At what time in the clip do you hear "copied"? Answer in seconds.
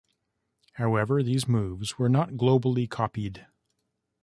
2.89-3.45